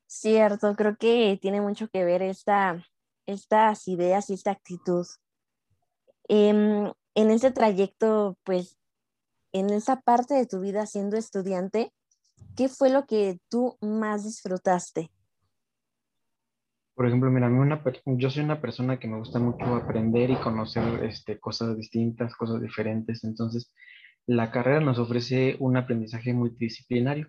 Cierto, 0.08 0.76
creo 0.76 0.96
que 0.98 1.38
tiene 1.42 1.62
mucho 1.62 1.90
que 1.90 2.06
ver 2.06 2.22
esta, 2.22 2.84
estas 3.26 3.88
ideas 3.88 4.30
y 4.30 4.34
esta 4.34 4.52
actitud. 4.52 5.06
Eh, 6.30 6.92
en 7.16 7.32
ese 7.32 7.52
trayecto, 7.52 8.38
pues, 8.44 8.78
en 9.52 9.70
esa 9.70 10.02
parte 10.02 10.34
de 10.34 10.46
tu 10.46 10.60
vida 10.60 10.86
siendo 10.86 11.18
estudiante, 11.18 11.92
¿qué 12.56 12.70
fue 12.70 12.90
lo 12.90 13.06
que 13.06 13.40
tú 13.50 13.78
más 13.82 14.24
disfrutaste? 14.24 15.12
Por 16.96 17.06
ejemplo, 17.06 17.30
mira, 17.30 17.52
yo 18.06 18.30
soy 18.30 18.44
una 18.44 18.60
persona 18.60 18.98
que 18.98 19.08
me 19.08 19.20
gusta 19.20 19.40
mucho 19.40 19.76
aprender 19.76 20.32
y 20.32 20.36
conocer 20.38 21.04
este, 21.04 21.40
cosas 21.40 21.78
distintas, 21.78 22.36
cosas 22.36 22.60
diferentes. 22.62 23.24
Entonces, 23.24 23.72
la 24.26 24.52
carrera 24.52 24.80
nos 24.80 24.98
ofrece 24.98 25.58
un 25.60 25.78
aprendizaje 25.78 26.34
multidisciplinario. 26.34 27.28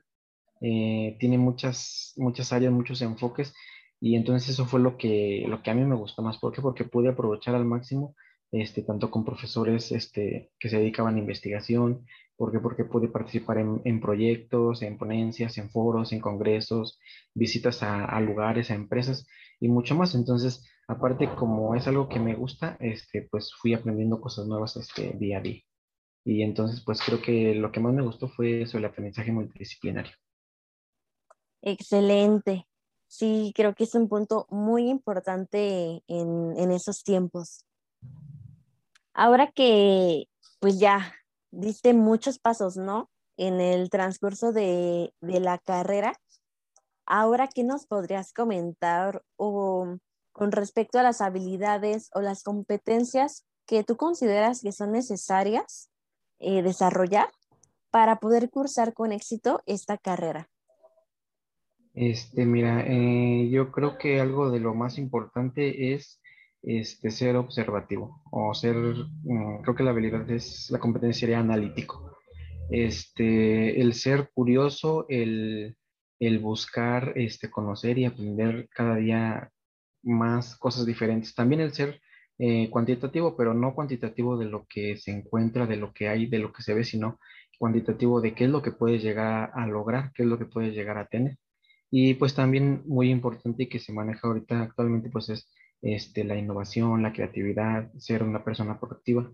Eh, 0.61 1.17
tiene 1.21 1.39
muchas, 1.39 2.15
muchas 2.17 2.53
áreas, 2.53 2.73
muchos 2.73 3.03
enfoques. 3.03 3.55
Y 4.01 4.17
entonces 4.17 4.51
eso 4.51 4.67
fue 4.67 4.81
lo 4.81 4.97
que, 4.97 5.45
lo 5.49 5.63
que 5.63 5.71
a 5.71 5.75
mí 5.75 5.85
me 5.85 5.97
gustó 5.97 6.23
más. 6.23 6.39
¿Por 6.39 6.53
qué? 6.53 6.63
Porque 6.63 6.85
pude 6.85 7.09
aprovechar 7.09 7.55
al 7.55 7.65
máximo 7.65 8.15
este, 8.53 8.83
tanto 8.83 9.11
con 9.11 9.25
profesores 9.25 9.93
este, 9.93 10.51
que 10.59 10.69
se 10.69 10.79
dedicaban 10.79 11.17
a 11.17 11.19
investigación, 11.19 12.07
porque, 12.37 12.61
porque 12.61 12.85
pude 12.85 13.09
participar 13.09 13.59
en, 13.59 13.81
en, 13.85 14.01
proyectos, 14.01 14.83
en 14.83 14.97
ponencias, 14.97 15.59
en 15.59 15.71
foros, 15.71 16.13
en 16.13 16.21
congresos, 16.21 16.99
visitas 17.35 17.83
a, 17.83 18.05
a, 18.05 18.21
lugares, 18.21 18.71
a 18.71 18.75
empresas 18.75 19.27
y 19.61 19.69
mucho 19.69 19.95
más. 19.95 20.15
Entonces, 20.15 20.65
aparte, 20.87 21.29
como 21.35 21.75
es 21.75 21.87
algo 21.89 22.09
que 22.09 22.21
me 22.21 22.35
gusta, 22.35 22.77
este, 22.81 23.29
pues 23.31 23.53
fui 23.55 23.75
aprendiendo 23.75 24.21
cosas 24.21 24.47
nuevas 24.47 24.77
este, 24.77 25.13
día 25.19 25.39
a 25.39 25.43
día. 25.43 25.63
Y 26.25 26.43
entonces, 26.43 26.83
pues 26.85 27.01
creo 27.03 27.21
que 27.23 27.55
lo 27.55 27.73
que 27.73 27.81
más 27.81 27.95
me 27.95 28.03
gustó 28.03 28.29
fue 28.29 28.63
eso, 28.63 28.79
el 28.79 28.85
aprendizaje 28.85 29.33
multidisciplinario. 29.33 30.13
Excelente. 31.63 32.67
Sí, 33.07 33.53
creo 33.55 33.75
que 33.75 33.85
es 33.85 33.95
un 33.95 34.09
punto 34.09 34.47
muy 34.51 34.89
importante 34.89 36.03
en, 36.07 36.59
en 36.59 36.71
esos 36.71 37.03
tiempos. 37.03 37.65
Ahora 39.15 39.51
que 39.51 40.29
pues 40.61 40.79
ya 40.79 41.15
diste 41.51 41.95
muchos 41.95 42.39
pasos, 42.39 42.77
¿no? 42.77 43.11
En 43.37 43.61
el 43.61 43.89
transcurso 43.91 44.53
de, 44.53 45.13
de 45.21 45.41
la 45.41 45.59
carrera, 45.59 46.13
Ahora, 47.11 47.49
¿qué 47.49 47.65
nos 47.65 47.87
podrías 47.87 48.35
comentar 48.35 49.23
o, 49.37 49.97
con 50.33 50.53
respecto 50.53 50.99
a 50.99 51.03
las 51.03 51.23
habilidades 51.23 52.11
o 52.13 52.21
las 52.21 52.43
competencias 52.43 53.47
que 53.65 53.83
tú 53.83 53.97
consideras 53.97 54.61
que 54.61 54.73
son 54.73 54.93
necesarias 54.93 55.89
eh, 56.39 56.61
desarrollar 56.61 57.31
para 57.91 58.17
poder 58.17 58.51
cursar 58.51 58.93
con 58.93 59.11
éxito 59.13 59.63
esta 59.65 59.97
carrera? 59.97 60.51
Este, 62.01 62.47
mira, 62.47 62.85
eh, 62.87 63.49
yo 63.51 63.73
creo 63.73 63.99
que 63.99 64.21
algo 64.21 64.53
de 64.53 64.61
lo 64.61 64.73
más 64.73 64.99
importante 64.99 65.95
es 65.95 66.21
este, 66.63 67.11
ser 67.11 67.35
observativo 67.35 68.23
o 68.31 68.55
ser, 68.55 68.77
mm, 68.77 69.63
creo 69.63 69.75
que 69.75 69.83
la 69.83 69.91
habilidad 69.91 70.31
es, 70.31 70.71
la 70.71 70.79
competencia 70.79 71.21
sería 71.21 71.41
analítico. 71.41 72.17
Este, 72.71 73.81
el 73.81 73.95
ser 73.95 74.31
curioso, 74.33 75.07
el, 75.09 75.77
el 76.21 76.39
buscar, 76.39 77.15
este, 77.17 77.51
conocer 77.51 77.99
y 77.99 78.05
aprender 78.05 78.69
cada 78.71 78.95
día 78.97 79.51
más 80.03 80.57
cosas 80.57 80.87
diferentes. 80.87 81.35
También 81.35 81.61
el 81.61 81.73
ser 81.73 82.01
eh, 82.39 82.71
cuantitativo, 82.71 83.37
pero 83.37 83.55
no 83.55 83.75
cuantitativo 83.75 84.39
de 84.39 84.47
lo 84.47 84.67
que 84.69 84.97
se 84.99 85.11
encuentra, 85.11 85.67
de 85.67 85.77
lo 85.77 85.93
que 85.93 86.09
hay, 86.09 86.27
de 86.27 86.39
lo 86.39 86.53
que 86.53 86.63
se 86.63 86.75
ve, 86.75 86.85
sino 86.85 87.19
cuantitativo 87.59 88.21
de 88.21 88.35
qué 88.35 88.45
es 88.45 88.51
lo 88.51 88.63
que 88.63 88.71
puedes 88.73 89.03
llegar 89.03 89.51
a 89.55 89.67
lograr, 89.67 90.13
qué 90.15 90.23
es 90.23 90.29
lo 90.29 90.39
que 90.39 90.47
puedes 90.47 90.75
llegar 90.75 90.99
a 90.99 91.07
tener. 91.09 91.37
Y 91.91 92.15
pues 92.15 92.35
también 92.35 92.83
muy 92.87 93.11
importante 93.11 93.69
que 93.69 93.79
se 93.79 93.93
maneja 93.93 94.29
ahorita 94.29 94.63
actualmente, 94.63 95.11
pues 95.11 95.29
es 95.31 95.49
este, 95.81 96.25
la 96.25 96.37
innovación, 96.37 97.03
la 97.03 97.13
creatividad, 97.13 97.93
ser 97.99 98.23
una 98.23 98.45
persona 98.45 98.79
productiva. 98.79 99.31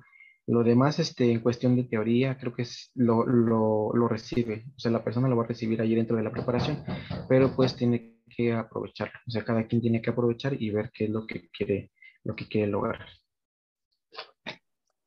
Lo 0.46 0.62
demás, 0.62 0.98
este, 0.98 1.32
en 1.32 1.40
cuestión 1.40 1.74
de 1.74 1.84
teoría, 1.84 2.36
creo 2.36 2.54
que 2.54 2.66
lo, 2.94 3.26
lo, 3.26 3.90
lo, 3.94 4.08
recibe, 4.08 4.66
o 4.76 4.78
sea, 4.78 4.90
la 4.90 5.02
persona 5.02 5.26
lo 5.26 5.36
va 5.36 5.44
a 5.44 5.48
recibir 5.48 5.80
ahí 5.80 5.94
dentro 5.94 6.16
de 6.18 6.22
la 6.22 6.30
preparación, 6.30 6.84
pero 7.28 7.56
pues 7.56 7.74
tiene 7.74 8.18
que 8.28 8.52
aprovechar, 8.52 9.10
o 9.26 9.30
sea, 9.30 9.42
cada 9.42 9.66
quien 9.66 9.80
tiene 9.80 10.02
que 10.02 10.10
aprovechar 10.10 10.60
y 10.60 10.70
ver 10.70 10.90
qué 10.92 11.04
es 11.04 11.10
lo 11.10 11.26
que 11.26 11.48
quiere, 11.48 11.92
lo 12.24 12.36
que 12.36 12.46
quiere 12.46 12.66
lograr. 12.66 13.06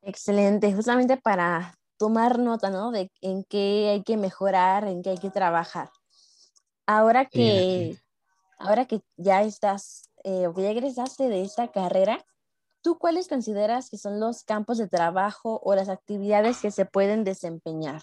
Excelente, 0.02 0.74
justamente 0.74 1.18
para 1.18 1.76
tomar 2.00 2.40
nota, 2.40 2.72
¿no? 2.72 2.92
De 2.92 3.12
en 3.22 3.44
qué 3.44 3.90
hay 3.92 4.04
que 4.04 4.18
mejorar, 4.18 4.88
en 4.88 5.04
qué 5.04 5.12
hay 5.12 5.18
que 5.18 5.30
trabajar. 5.30 5.90
Ahora 6.88 7.26
que, 7.26 7.96
sí, 7.96 8.00
ahora 8.58 8.86
que 8.86 9.02
ya 9.18 9.44
estás 9.44 10.10
eh, 10.24 10.48
o 10.48 10.54
que 10.54 10.64
ya 10.64 10.72
egresaste 10.72 11.28
de 11.28 11.42
esta 11.42 11.68
carrera, 11.72 12.26
¿tú 12.82 12.98
cuáles 12.98 13.28
consideras 13.28 13.90
que 13.90 13.98
son 13.98 14.20
los 14.20 14.44
campos 14.44 14.78
de 14.78 14.88
trabajo 14.88 15.60
o 15.64 15.76
las 15.76 15.90
actividades 15.90 16.62
que 16.62 16.72
se 16.72 16.86
pueden 16.86 17.26
desempeñar? 17.26 18.02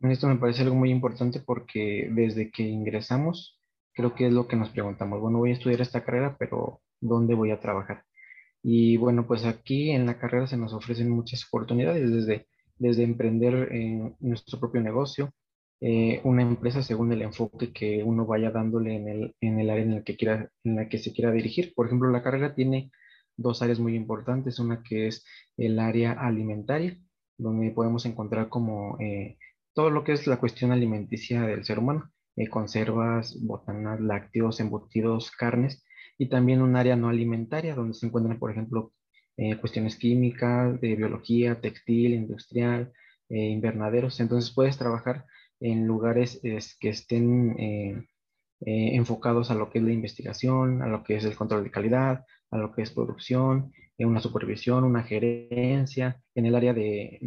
Esto 0.00 0.26
me 0.26 0.36
parece 0.36 0.62
algo 0.62 0.74
muy 0.74 0.90
importante 0.90 1.40
porque 1.40 2.08
desde 2.10 2.50
que 2.50 2.64
ingresamos, 2.64 3.58
creo 3.92 4.14
que 4.14 4.26
es 4.26 4.32
lo 4.32 4.48
que 4.48 4.56
nos 4.56 4.70
preguntamos. 4.70 5.20
Bueno, 5.20 5.38
voy 5.38 5.50
a 5.50 5.54
estudiar 5.54 5.80
esta 5.80 6.04
carrera, 6.04 6.36
pero 6.38 6.82
¿dónde 7.00 7.34
voy 7.34 7.52
a 7.52 7.60
trabajar? 7.60 8.04
Y 8.62 8.96
bueno, 8.96 9.26
pues 9.26 9.44
aquí 9.44 9.90
en 9.90 10.04
la 10.04 10.18
carrera 10.18 10.46
se 10.46 10.56
nos 10.56 10.72
ofrecen 10.72 11.10
muchas 11.10 11.46
oportunidades, 11.46 12.10
desde, 12.10 12.48
desde 12.76 13.04
emprender 13.04 13.72
en 13.72 14.16
nuestro 14.20 14.58
propio 14.58 14.80
negocio, 14.80 15.32
eh, 15.80 16.20
una 16.24 16.42
empresa 16.42 16.82
según 16.82 17.12
el 17.12 17.22
enfoque 17.22 17.72
que 17.72 18.02
uno 18.02 18.26
vaya 18.26 18.50
dándole 18.50 18.96
en 18.96 19.08
el, 19.08 19.36
en 19.40 19.60
el 19.60 19.70
área 19.70 19.84
en 19.84 19.94
la, 19.96 20.02
que 20.04 20.16
quiera, 20.16 20.50
en 20.64 20.76
la 20.76 20.88
que 20.88 20.98
se 20.98 21.12
quiera 21.12 21.32
dirigir. 21.32 21.72
Por 21.74 21.86
ejemplo, 21.86 22.10
la 22.10 22.22
carrera 22.22 22.54
tiene 22.54 22.90
dos 23.36 23.62
áreas 23.62 23.80
muy 23.80 23.94
importantes, 23.96 24.58
una 24.58 24.82
que 24.82 25.08
es 25.08 25.24
el 25.56 25.78
área 25.78 26.12
alimentaria, 26.12 26.98
donde 27.38 27.70
podemos 27.72 28.06
encontrar 28.06 28.48
como 28.48 28.98
eh, 29.00 29.38
todo 29.74 29.90
lo 29.90 30.04
que 30.04 30.12
es 30.12 30.26
la 30.26 30.38
cuestión 30.38 30.72
alimenticia 30.72 31.42
del 31.42 31.64
ser 31.64 31.78
humano, 31.78 32.10
eh, 32.36 32.48
conservas, 32.48 33.36
botanas, 33.42 34.00
lácteos, 34.00 34.60
embutidos, 34.60 35.30
carnes, 35.32 35.84
y 36.18 36.28
también 36.28 36.62
un 36.62 36.76
área 36.76 36.96
no 36.96 37.08
alimentaria, 37.08 37.74
donde 37.74 37.94
se 37.94 38.06
encuentran, 38.06 38.38
por 38.38 38.50
ejemplo, 38.50 38.92
eh, 39.36 39.56
cuestiones 39.58 39.96
químicas, 39.96 40.80
de 40.80 40.94
biología, 40.96 41.60
textil, 41.60 42.14
industrial, 42.14 42.92
eh, 43.28 43.48
invernaderos. 43.50 44.20
Entonces 44.20 44.52
puedes 44.54 44.78
trabajar 44.78 45.24
en 45.64 45.86
lugares 45.86 46.40
que 46.42 46.88
estén 46.88 47.56
eh, 47.58 48.06
enfocados 48.60 49.50
a 49.50 49.54
lo 49.54 49.70
que 49.70 49.78
es 49.78 49.84
la 49.84 49.92
investigación, 49.92 50.82
a 50.82 50.88
lo 50.88 51.02
que 51.02 51.16
es 51.16 51.24
el 51.24 51.36
control 51.36 51.64
de 51.64 51.70
calidad, 51.70 52.24
a 52.50 52.58
lo 52.58 52.72
que 52.72 52.82
es 52.82 52.90
producción, 52.90 53.72
en 53.96 54.08
una 54.08 54.20
supervisión, 54.20 54.84
una 54.84 55.04
gerencia, 55.04 56.20
en 56.34 56.46
el 56.46 56.54
área 56.54 56.74
de, 56.74 57.18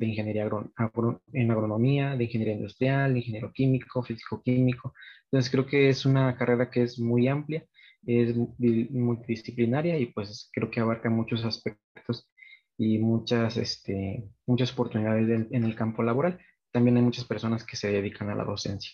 ingeniería 0.00 0.44
agro, 0.44 1.22
en 1.32 1.50
agronomía, 1.50 2.16
de 2.16 2.24
ingeniería 2.24 2.54
industrial, 2.54 3.16
ingeniero 3.16 3.52
químico, 3.52 4.02
físico 4.02 4.40
químico. 4.42 4.94
Entonces 5.24 5.50
creo 5.50 5.66
que 5.66 5.88
es 5.88 6.06
una 6.06 6.36
carrera 6.36 6.70
que 6.70 6.82
es 6.82 6.98
muy 6.98 7.28
amplia 7.28 7.66
es 8.06 8.34
multidisciplinaria 8.36 9.98
y 9.98 10.06
pues 10.06 10.50
creo 10.52 10.70
que 10.70 10.80
abarca 10.80 11.10
muchos 11.10 11.44
aspectos 11.44 12.30
y 12.76 12.98
muchas, 12.98 13.56
este, 13.56 14.24
muchas 14.46 14.72
oportunidades 14.72 15.46
en 15.50 15.64
el 15.64 15.76
campo 15.76 16.02
laboral. 16.02 16.38
También 16.74 16.96
hay 16.96 17.04
muchas 17.04 17.24
personas 17.24 17.62
que 17.62 17.76
se 17.76 17.86
dedican 17.86 18.30
a 18.30 18.34
la 18.34 18.42
docencia. 18.42 18.90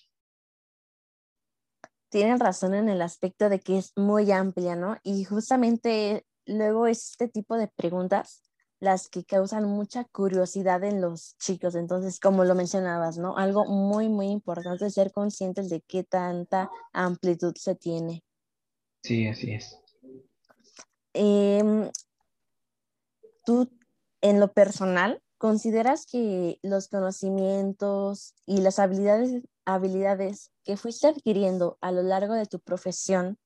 Tienen 2.11 2.39
razón 2.39 2.75
en 2.75 2.91
el 2.91 3.01
aspecto 3.01 3.49
de 3.49 3.59
que 3.59 3.79
es 3.79 3.93
muy 3.97 4.31
amplia, 4.33 4.77
¿no? 4.77 4.99
Y 5.03 5.25
justamente 5.25 6.27
luego 6.45 6.87
este 6.87 7.27
tipo 7.27 7.57
de 7.57 7.69
preguntas 7.69 8.43
las 8.81 9.09
que 9.09 9.25
causan 9.25 9.65
mucha 9.65 10.05
curiosidad 10.05 10.85
en 10.85 11.01
los 11.01 11.39
chicos. 11.39 11.75
Entonces, 11.75 12.21
como 12.21 12.45
lo 12.45 12.55
mencionabas, 12.55 13.17
¿no? 13.17 13.39
Algo 13.39 13.65
muy, 13.65 14.11
muy 14.11 14.27
importante 14.27 14.85
es 14.85 14.93
ser 14.93 15.11
conscientes 15.11 15.71
de 15.71 15.81
qué 15.81 16.05
tanta 16.05 16.71
amplitud 16.93 17.55
se 17.57 17.77
tiene. 17.77 18.23
Sí, 19.03 19.27
así 19.27 19.53
es. 19.53 19.81
Em, 21.15 21.91
¿Tú, 23.47 23.71
en 24.21 24.39
lo 24.39 24.53
personal, 24.53 25.23
consideras 25.41 26.05
que 26.05 26.59
los 26.63 26.89
conocimientos 26.89 28.35
y 28.45 28.61
las 28.61 28.79
habilidades, 28.79 29.43
habilidades 29.65 30.53
que 30.65 30.77
fuiste 30.77 31.07
adquiriendo 31.07 31.79
a 31.81 31.93
lo 31.93 32.03
largo 32.03 32.35
de 32.35 32.45
tu 32.45 32.61
profesión 32.61 33.39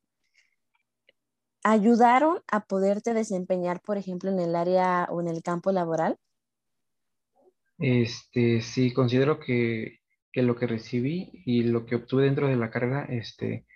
ayudaron 1.63 2.41
a 2.49 2.65
poderte 2.67 3.15
desempeñar, 3.15 3.81
por 3.81 3.97
ejemplo, 3.97 4.33
en 4.33 4.41
el 4.41 4.57
área 4.57 5.07
o 5.09 5.21
en 5.21 5.29
el 5.29 5.41
campo 5.45 5.71
laboral? 5.71 6.19
Este, 7.79 8.61
sí, 8.61 8.93
considero 8.93 9.39
que, 9.39 10.01
que 10.33 10.43
lo 10.43 10.57
que 10.57 10.67
recibí 10.67 11.31
y 11.47 11.63
lo 11.63 11.87
que 11.87 11.95
obtuve 11.95 12.25
dentro 12.25 12.49
de 12.49 12.57
la 12.57 12.73
carrera, 12.73 13.05
este, 13.05 13.67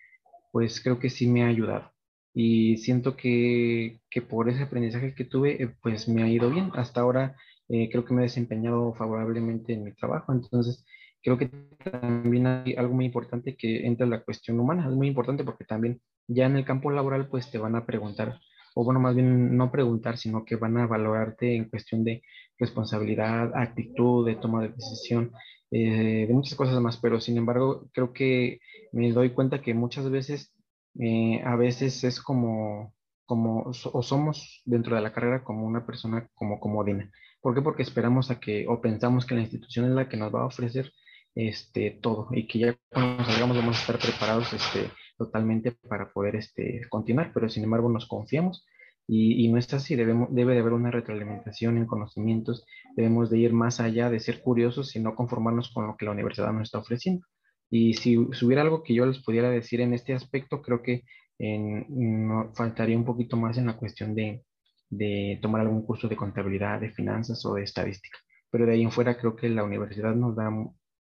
pues 0.50 0.80
creo 0.80 0.98
que 0.98 1.08
sí 1.08 1.28
me 1.28 1.44
ha 1.44 1.46
ayudado. 1.46 1.92
Y 2.34 2.78
siento 2.78 3.16
que, 3.16 4.00
que 4.10 4.22
por 4.22 4.48
ese 4.48 4.64
aprendizaje 4.64 5.14
que 5.14 5.24
tuve, 5.24 5.62
eh, 5.62 5.72
pues 5.80 6.08
me 6.08 6.24
ha 6.24 6.28
ido 6.28 6.50
bien. 6.50 6.72
Hasta 6.74 7.00
ahora 7.00 7.36
eh, 7.68 7.88
creo 7.90 8.04
que 8.04 8.14
me 8.14 8.22
he 8.22 8.24
desempeñado 8.24 8.94
favorablemente 8.94 9.72
en 9.74 9.84
mi 9.84 9.92
trabajo. 9.92 10.32
Entonces, 10.32 10.84
creo 11.22 11.38
que 11.38 11.48
también 11.90 12.46
hay 12.46 12.74
algo 12.74 12.94
muy 12.94 13.06
importante 13.06 13.56
que 13.56 13.86
entra 13.86 14.04
en 14.04 14.10
la 14.10 14.22
cuestión 14.22 14.60
humana. 14.60 14.86
Es 14.88 14.94
muy 14.94 15.08
importante 15.08 15.44
porque 15.44 15.64
también 15.64 16.00
ya 16.26 16.46
en 16.46 16.56
el 16.56 16.64
campo 16.64 16.90
laboral, 16.90 17.28
pues 17.28 17.50
te 17.50 17.58
van 17.58 17.76
a 17.76 17.86
preguntar, 17.86 18.38
o 18.74 18.84
bueno, 18.84 19.00
más 19.00 19.14
bien 19.14 19.56
no 19.56 19.70
preguntar, 19.70 20.16
sino 20.18 20.44
que 20.44 20.56
van 20.56 20.76
a 20.78 20.86
valorarte 20.86 21.54
en 21.56 21.68
cuestión 21.68 22.04
de 22.04 22.22
responsabilidad, 22.58 23.52
actitud, 23.54 24.26
de 24.26 24.36
toma 24.36 24.62
de 24.62 24.68
decisión. 24.70 25.32
Eh, 25.70 26.24
de 26.26 26.32
muchas 26.32 26.54
cosas 26.54 26.80
más, 26.80 26.96
pero 26.96 27.20
sin 27.20 27.36
embargo 27.36 27.88
creo 27.92 28.12
que 28.14 28.58
me 28.92 29.12
doy 29.12 29.30
cuenta 29.34 29.60
que 29.60 29.74
muchas 29.74 30.10
veces, 30.10 30.54
eh, 30.98 31.42
a 31.44 31.56
veces 31.56 32.04
es 32.04 32.22
como, 32.22 32.94
como, 33.28 33.70
o 33.92 34.02
somos 34.02 34.62
dentro 34.64 34.96
de 34.96 35.02
la 35.02 35.12
carrera 35.12 35.44
como 35.44 35.66
una 35.66 35.86
persona 35.86 36.28
como 36.34 36.58
comodina. 36.58 37.12
¿Por 37.40 37.54
qué? 37.54 37.62
Porque 37.62 37.82
esperamos 37.82 38.30
a 38.30 38.40
que, 38.40 38.66
o 38.66 38.80
pensamos 38.80 39.26
que 39.26 39.34
la 39.34 39.42
institución 39.42 39.84
es 39.84 39.92
la 39.92 40.08
que 40.08 40.16
nos 40.16 40.34
va 40.34 40.42
a 40.42 40.46
ofrecer 40.46 40.90
este, 41.34 41.98
todo 42.02 42.28
y 42.32 42.46
que 42.46 42.58
ya 42.58 42.76
cuando 42.90 43.24
salgamos 43.24 43.56
vamos 43.56 43.76
a 43.76 43.80
estar 43.80 43.98
preparados 43.98 44.52
este, 44.54 44.90
totalmente 45.18 45.72
para 45.88 46.10
poder 46.10 46.36
este, 46.36 46.80
continuar, 46.88 47.30
pero 47.34 47.50
sin 47.50 47.64
embargo 47.64 47.90
nos 47.90 48.06
confiamos 48.06 48.66
y, 49.10 49.48
no 49.48 49.58
es 49.58 49.72
así, 49.72 49.94
debemos, 49.94 50.28
debe 50.30 50.52
de 50.52 50.60
haber 50.60 50.74
una 50.74 50.90
retroalimentación 50.90 51.78
en 51.78 51.86
conocimientos, 51.86 52.66
debemos 52.94 53.30
de 53.30 53.38
ir 53.38 53.54
más 53.54 53.80
allá 53.80 54.10
de 54.10 54.20
ser 54.20 54.42
curiosos 54.42 54.96
y 54.96 55.00
no 55.00 55.14
conformarnos 55.14 55.70
con 55.70 55.86
lo 55.86 55.96
que 55.96 56.04
la 56.04 56.12
universidad 56.12 56.52
nos 56.52 56.64
está 56.64 56.78
ofreciendo. 56.78 57.26
Y 57.70 57.94
si, 57.94 58.18
hubiera 58.18 58.62
algo 58.62 58.82
que 58.82 58.94
yo 58.94 59.06
les 59.06 59.22
pudiera 59.22 59.48
decir 59.50 59.80
en 59.80 59.94
este 59.94 60.12
aspecto, 60.12 60.60
creo 60.60 60.82
que 60.82 61.04
no, 61.38 62.52
faltaría 62.54 62.96
un 62.96 63.04
poquito 63.04 63.36
más 63.36 63.58
en 63.58 63.66
la 63.66 63.76
cuestión 63.76 64.14
de, 64.14 64.44
de 64.90 65.38
tomar 65.40 65.62
algún 65.62 65.84
curso 65.84 66.08
de 66.08 66.16
contabilidad, 66.16 66.80
de 66.80 66.90
finanzas 66.90 67.44
o 67.46 67.54
de 67.54 67.62
estadística. 67.64 68.18
Pero 68.50 68.66
de 68.66 68.72
ahí 68.72 68.82
en 68.82 68.92
fuera 68.92 69.18
creo 69.18 69.36
que 69.36 69.48
la 69.48 69.64
universidad 69.64 70.14
nos 70.14 70.36
da 70.36 70.50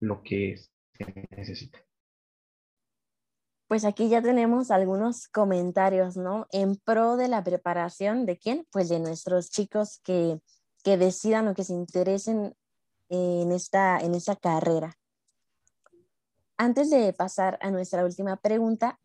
lo 0.01 0.23
que 0.23 0.57
se 0.93 1.29
necesita 1.37 1.79
pues 3.73 3.87
aquí 3.87 4.11
ya 4.11 4.21
tenemos 4.21 4.71
algunos 4.71 5.29
comentarios, 5.29 6.19
¿no? 6.19 6.47
En 6.53 6.77
pro 6.77 7.17
de 7.17 7.29
la 7.29 7.43
preparación 7.43 8.27
de 8.27 8.37
quién? 8.37 8.67
Pues 8.71 8.91
de 8.91 9.01
nuestros 9.01 9.49
chicos 9.49 9.99
que, 10.05 10.39
que 10.85 10.99
decidan 10.99 11.49
o 11.49 11.55
que 11.55 11.65
se 11.65 11.73
interesen 11.73 12.55
en 13.09 13.51
esta, 13.51 13.99
en 13.99 14.15
esta 14.15 14.37
carrera. 14.37 14.99
antes 16.59 16.91
de 16.91 17.15
pasar 17.15 17.59
a 17.63 17.71
nuestra 17.71 18.05
última 18.05 18.37
pregunta, 18.37 19.01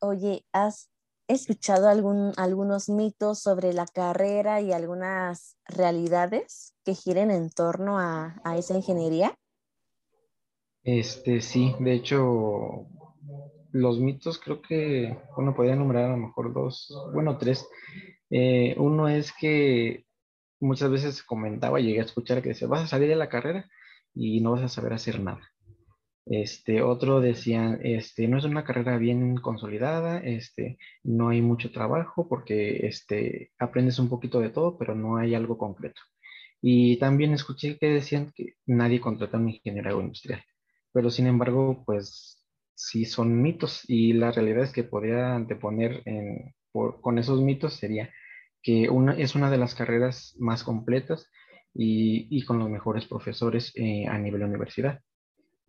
oye, 0.00 0.44
¿has 0.52 0.90
escuchado 1.28 1.88
algún, 1.88 2.32
algunos 2.36 2.88
mitos 2.88 3.38
sobre 3.40 3.72
la 3.72 3.86
carrera 3.86 4.60
y 4.60 4.72
algunas 4.72 5.56
realidades 5.66 6.74
que 6.84 6.94
giren 6.94 7.30
en 7.30 7.50
torno 7.50 7.98
a, 7.98 8.40
esa 8.56 8.74
ingeniería? 8.74 9.34
Este, 10.82 11.40
sí, 11.40 11.74
de 11.78 11.92
hecho, 11.94 12.86
los 13.70 14.00
mitos 14.00 14.38
creo 14.38 14.60
que 14.60 15.16
uno 15.36 15.54
podría 15.54 15.76
nombrar 15.76 16.06
a 16.06 16.10
lo 16.10 16.16
mejor 16.16 16.52
dos, 16.52 16.92
bueno, 17.12 17.38
tres. 17.38 17.68
Eh, 18.30 18.74
uno 18.78 19.08
es 19.08 19.32
que 19.32 20.06
muchas 20.58 20.90
veces 20.90 21.22
comentaba, 21.22 21.80
llegué 21.80 22.00
a 22.00 22.04
escuchar 22.04 22.42
que 22.42 22.50
decía, 22.50 22.68
vas 22.68 22.82
a 22.82 22.86
salir 22.88 23.08
de 23.08 23.16
la 23.16 23.28
carrera 23.28 23.68
y 24.14 24.40
no 24.40 24.52
vas 24.52 24.62
a 24.62 24.68
saber 24.68 24.92
hacer 24.92 25.20
nada. 25.20 25.49
Este, 26.26 26.82
otro 26.82 27.20
decían, 27.20 27.80
este, 27.82 28.28
no 28.28 28.38
es 28.38 28.44
una 28.44 28.64
carrera 28.64 28.98
bien 28.98 29.36
consolidada, 29.36 30.18
este, 30.20 30.78
no 31.02 31.30
hay 31.30 31.42
mucho 31.42 31.72
trabajo 31.72 32.28
porque 32.28 32.86
este, 32.86 33.52
aprendes 33.58 33.98
un 33.98 34.08
poquito 34.08 34.40
de 34.40 34.50
todo, 34.50 34.78
pero 34.78 34.94
no 34.94 35.16
hay 35.16 35.34
algo 35.34 35.58
concreto. 35.58 36.00
Y 36.62 36.98
también 36.98 37.32
escuché 37.32 37.78
que 37.78 37.88
decían 37.88 38.32
que 38.34 38.54
nadie 38.66 39.00
contrata 39.00 39.36
a 39.38 39.40
un 39.40 39.48
ingeniero 39.48 39.90
agroindustrial, 39.90 40.42
pero 40.92 41.10
sin 41.10 41.26
embargo, 41.26 41.82
pues 41.86 42.44
sí 42.74 43.04
son 43.04 43.42
mitos 43.42 43.84
y 43.88 44.12
la 44.14 44.32
realidad 44.32 44.64
es 44.64 44.72
que 44.72 44.84
podría 44.84 45.34
anteponer 45.34 46.02
con 46.72 47.18
esos 47.18 47.40
mitos 47.42 47.74
sería 47.74 48.10
que 48.62 48.88
una, 48.88 49.14
es 49.14 49.34
una 49.34 49.50
de 49.50 49.58
las 49.58 49.74
carreras 49.74 50.34
más 50.38 50.64
completas 50.64 51.30
y, 51.74 52.26
y 52.30 52.44
con 52.44 52.58
los 52.58 52.70
mejores 52.70 53.06
profesores 53.06 53.72
eh, 53.76 54.06
a 54.06 54.18
nivel 54.18 54.42
universidad. 54.42 55.00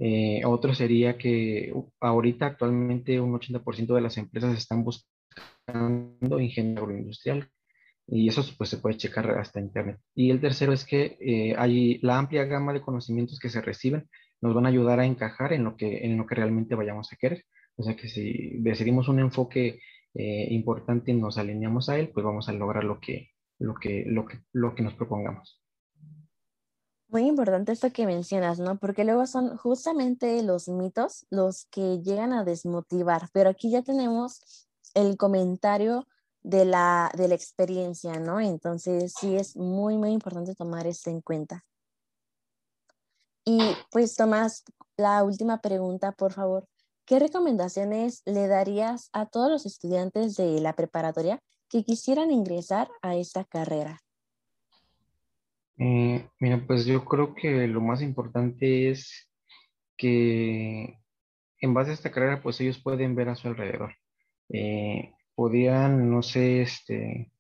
Eh, 0.04 0.42
otro 0.46 0.74
sería 0.74 1.16
que 1.18 1.72
ahorita 2.00 2.48
actualmente 2.48 3.20
un 3.22 3.34
80% 3.34 3.94
de 3.94 4.02
las 4.02 4.18
empresas 4.18 4.58
están 4.58 4.84
buscando 4.84 6.40
ingeniero 6.40 6.84
agroindustrial 6.84 7.48
y 8.08 8.28
eso 8.28 8.44
pues 8.58 8.72
se 8.72 8.78
puede 8.78 8.98
checar 8.98 9.30
hasta 9.38 9.60
internet. 9.60 10.00
Y 10.16 10.32
el 10.32 10.42
tercero 10.42 10.74
es 10.74 10.86
que 10.86 11.18
eh, 11.20 11.56
hay 11.58 12.00
la 12.02 12.18
amplia 12.18 12.46
gama 12.46 12.74
de 12.74 12.82
conocimientos 12.82 13.40
que 13.40 13.50
se 13.50 13.62
reciben 13.62 14.10
nos 14.42 14.56
van 14.56 14.66
a 14.66 14.70
ayudar 14.70 15.00
a 15.00 15.06
encajar 15.06 15.54
en 15.54 15.64
lo 15.64 15.78
que, 15.78 16.06
en 16.06 16.18
lo 16.18 16.26
que 16.26 16.36
realmente 16.36 16.76
vayamos 16.76 17.14
a 17.14 17.16
querer. 17.16 17.46
O 17.76 17.84
sea 17.84 17.96
que 17.96 18.10
si 18.10 18.58
decidimos 18.60 19.08
un 19.08 19.20
enfoque 19.20 19.80
eh, 20.14 20.48
importante 20.50 21.12
y 21.12 21.16
nos 21.16 21.38
alineamos 21.38 21.90
a 21.90 22.00
él, 22.00 22.10
pues 22.10 22.26
vamos 22.26 22.50
a 22.50 22.54
lograr 22.54 22.84
lo 22.84 23.00
que, 23.00 23.30
lo 23.60 23.76
que, 23.76 24.04
lo 24.08 24.26
que, 24.26 24.40
lo 24.52 24.76
que 24.76 24.84
nos 24.84 24.96
propongamos. 24.96 25.61
Muy 27.12 27.28
importante 27.28 27.74
esto 27.74 27.92
que 27.92 28.06
mencionas, 28.06 28.60
¿no? 28.60 28.80
Porque 28.80 29.04
luego 29.04 29.28
son 29.28 29.58
justamente 29.58 30.42
los 30.44 30.70
mitos 30.70 31.26
los 31.30 31.66
que 31.66 32.02
llegan 32.02 32.32
a 32.32 32.46
desmotivar, 32.46 33.28
pero 33.34 33.50
aquí 33.50 33.70
ya 33.70 33.82
tenemos 33.82 34.40
el 34.94 35.18
comentario 35.18 36.08
de 36.42 36.64
la, 36.64 37.12
de 37.18 37.28
la 37.28 37.36
experiencia, 37.36 38.18
¿no? 38.22 38.40
Entonces 38.40 39.14
sí 39.20 39.36
es 39.36 39.58
muy, 39.58 39.98
muy 39.98 40.12
importante 40.12 40.56
tomar 40.56 40.88
esto 40.88 41.10
en 41.10 41.20
cuenta. 41.20 41.66
Y 43.44 43.60
pues 43.92 44.16
Tomás, 44.16 44.64
la 44.96 45.22
última 45.26 45.60
pregunta, 45.60 46.14
por 46.14 46.32
favor. 46.32 46.66
¿Qué 47.04 47.20
recomendaciones 47.20 48.22
le 48.24 48.48
darías 48.48 49.10
a 49.12 49.26
todos 49.26 49.52
los 49.52 49.66
estudiantes 49.66 50.38
de 50.38 50.62
la 50.62 50.78
preparatoria 50.78 51.44
que 51.68 51.84
quisieran 51.84 52.32
ingresar 52.32 52.90
a 53.02 53.18
esta 53.18 53.44
carrera? 53.44 54.00
Eh, 55.84 56.28
mira, 56.40 56.64
pues 56.68 56.86
yo 56.86 57.04
creo 57.06 57.34
que 57.34 57.68
lo 57.68 57.82
más 57.82 58.04
importante 58.04 58.92
es 58.92 59.32
que 59.98 61.00
en 61.60 61.74
base 61.74 61.92
a 61.92 61.94
esta 61.96 62.12
carrera, 62.12 62.42
pues 62.44 62.62
ellos 62.62 62.80
pueden 62.80 63.16
ver 63.16 63.30
a 63.30 63.36
su 63.36 63.48
alrededor. 63.48 63.96
Eh, 64.50 65.14
podían, 65.36 66.12
no 66.12 66.22
sé, 66.24 66.62
este, 66.62 67.32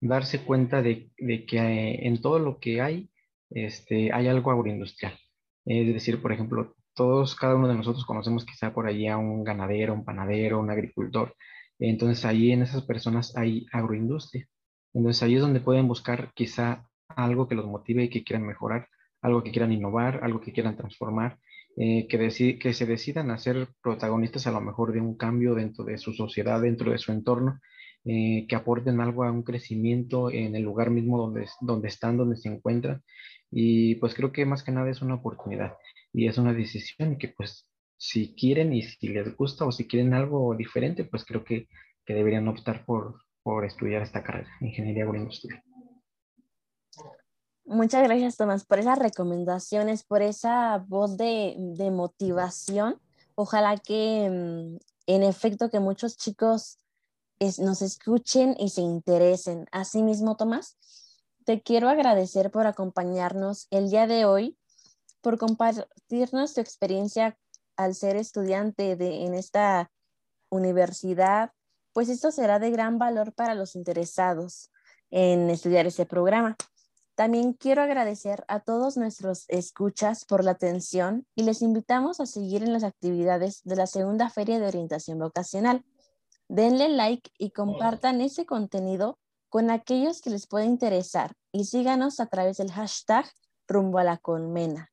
darse 0.00 0.44
cuenta 0.44 0.82
de, 0.82 1.10
que 1.48 1.58
eh, 1.58 2.06
en 2.06 2.22
todo 2.22 2.38
lo 2.38 2.60
que 2.60 2.80
hay, 2.82 3.10
este, 3.50 4.12
hay 4.12 4.28
algo 4.28 4.52
agroindustrial. 4.52 5.18
Es 5.64 5.94
decir, 5.94 6.22
por 6.22 6.32
ejemplo, 6.32 6.76
todos, 6.94 7.34
cada 7.36 7.56
uno 7.56 7.68
de 7.68 7.74
nosotros 7.76 8.06
conocemos 8.06 8.44
quizá 8.46 8.72
por 8.74 8.86
allí 8.86 9.08
a 9.08 9.18
un 9.18 9.44
ganadero, 9.44 9.94
un 9.94 10.04
panadero, 10.04 10.60
un 10.60 10.70
agricultor. 10.70 11.34
Entonces 11.80 12.24
ahí 12.24 12.52
en 12.52 12.62
esas 12.62 12.84
personas 12.84 13.36
hay 13.36 13.66
agroindustria. 13.72 14.46
Entonces 14.94 15.22
ahí 15.24 15.36
es 15.36 15.42
donde 15.42 15.60
pueden 15.60 15.88
buscar 15.88 16.32
quizá 16.34 16.88
algo 17.16 17.48
que 17.48 17.54
los 17.54 17.66
motive 17.66 18.04
y 18.04 18.10
que 18.10 18.24
quieran 18.24 18.46
mejorar, 18.46 18.88
algo 19.20 19.42
que 19.42 19.50
quieran 19.50 19.72
innovar, 19.72 20.20
algo 20.22 20.40
que 20.40 20.52
quieran 20.52 20.76
transformar, 20.76 21.38
eh, 21.76 22.06
que, 22.08 22.58
que 22.58 22.72
se 22.74 22.86
decidan 22.86 23.30
a 23.30 23.38
ser 23.38 23.68
protagonistas 23.82 24.46
a 24.46 24.50
lo 24.52 24.60
mejor 24.60 24.92
de 24.92 25.00
un 25.00 25.16
cambio 25.16 25.54
dentro 25.54 25.84
de 25.84 25.98
su 25.98 26.12
sociedad, 26.12 26.60
dentro 26.60 26.90
de 26.90 26.98
su 26.98 27.12
entorno, 27.12 27.60
eh, 28.04 28.46
que 28.48 28.56
aporten 28.56 29.00
algo 29.00 29.24
a 29.24 29.30
un 29.30 29.42
crecimiento 29.42 30.30
en 30.30 30.56
el 30.56 30.62
lugar 30.64 30.90
mismo 30.90 31.18
donde, 31.18 31.46
donde 31.60 31.88
están, 31.88 32.16
donde 32.16 32.36
se 32.36 32.48
encuentran. 32.48 33.02
Y 33.50 33.96
pues 33.96 34.14
creo 34.14 34.32
que 34.32 34.44
más 34.44 34.62
que 34.62 34.72
nada 34.72 34.90
es 34.90 35.02
una 35.02 35.14
oportunidad 35.14 35.74
y 36.12 36.26
es 36.26 36.38
una 36.38 36.52
decisión 36.52 37.16
que 37.18 37.28
pues 37.28 37.66
si 37.96 38.34
quieren 38.34 38.72
y 38.72 38.82
si 38.82 39.08
les 39.08 39.36
gusta 39.36 39.64
o 39.64 39.72
si 39.72 39.86
quieren 39.86 40.14
algo 40.14 40.54
diferente, 40.56 41.04
pues 41.04 41.24
creo 41.24 41.44
que, 41.44 41.68
que 42.04 42.14
deberían 42.14 42.48
optar 42.48 42.84
por, 42.84 43.20
por 43.42 43.64
estudiar 43.64 44.02
esta 44.02 44.22
carrera, 44.22 44.50
ingeniería 44.60 45.04
agroindustrial. 45.04 45.62
Muchas 47.64 48.02
gracias, 48.02 48.36
Tomás, 48.36 48.64
por 48.64 48.78
esas 48.78 48.98
recomendaciones, 48.98 50.04
por 50.04 50.22
esa 50.22 50.78
voz 50.88 51.16
de, 51.16 51.54
de 51.58 51.90
motivación. 51.90 53.00
Ojalá 53.34 53.78
que, 53.78 54.28
mm, 54.28 54.78
en 55.06 55.22
efecto, 55.22 55.70
que 55.70 55.80
muchos 55.80 56.16
chicos 56.16 56.78
nos 57.58 57.82
escuchen 57.82 58.54
y 58.58 58.70
se 58.70 58.82
interesen. 58.82 59.66
Asimismo, 59.72 60.36
Tomás, 60.36 60.76
te 61.44 61.60
quiero 61.62 61.88
agradecer 61.88 62.50
por 62.50 62.66
acompañarnos 62.66 63.66
el 63.70 63.90
día 63.90 64.06
de 64.06 64.24
hoy, 64.24 64.56
por 65.20 65.38
compartirnos 65.38 66.54
tu 66.54 66.60
experiencia 66.60 67.36
al 67.76 67.94
ser 67.94 68.16
estudiante 68.16 68.96
de, 68.96 69.24
en 69.24 69.34
esta 69.34 69.90
universidad, 70.50 71.52
pues 71.92 72.08
esto 72.08 72.30
será 72.30 72.58
de 72.58 72.70
gran 72.70 72.98
valor 72.98 73.32
para 73.32 73.54
los 73.54 73.74
interesados 73.74 74.70
en 75.10 75.50
estudiar 75.50 75.86
este 75.86 76.06
programa. 76.06 76.56
También 77.14 77.52
quiero 77.52 77.82
agradecer 77.82 78.44
a 78.48 78.60
todos 78.60 78.96
nuestros 78.96 79.44
escuchas 79.48 80.24
por 80.24 80.44
la 80.44 80.52
atención 80.52 81.26
y 81.34 81.42
les 81.42 81.60
invitamos 81.60 82.20
a 82.20 82.26
seguir 82.26 82.62
en 82.62 82.72
las 82.72 82.84
actividades 82.84 83.62
de 83.64 83.76
la 83.76 83.86
segunda 83.86 84.30
Feria 84.30 84.58
de 84.58 84.66
Orientación 84.66 85.18
Vocacional. 85.18 85.84
Denle 86.48 86.88
like 86.88 87.30
y 87.38 87.50
compartan 87.50 88.20
ese 88.20 88.46
contenido 88.46 89.18
con 89.50 89.70
aquellos 89.70 90.22
que 90.22 90.30
les 90.30 90.46
pueda 90.46 90.64
interesar 90.64 91.34
y 91.52 91.64
síganos 91.64 92.20
a 92.20 92.26
través 92.26 92.56
del 92.56 92.72
hashtag 92.72 93.26
rumbo 93.68 93.98
a 93.98 94.04
la 94.04 94.16
colmena. 94.16 94.91